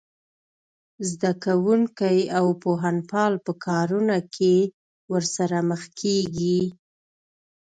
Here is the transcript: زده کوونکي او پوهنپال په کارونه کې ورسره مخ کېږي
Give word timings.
زده 1.09 1.31
کوونکي 1.43 2.17
او 2.37 2.45
پوهنپال 2.63 3.33
په 3.45 3.51
کارونه 3.65 4.17
کې 4.35 4.55
ورسره 5.11 5.57
مخ 5.69 5.81
کېږي 5.99 6.59